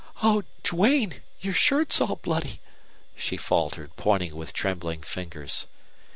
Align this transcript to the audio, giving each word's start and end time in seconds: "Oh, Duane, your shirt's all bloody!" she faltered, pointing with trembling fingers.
"Oh, 0.23 0.41
Duane, 0.63 1.21
your 1.41 1.53
shirt's 1.53 2.01
all 2.01 2.15
bloody!" 2.15 2.59
she 3.15 3.37
faltered, 3.37 3.95
pointing 3.97 4.35
with 4.35 4.51
trembling 4.51 5.03
fingers. 5.03 5.67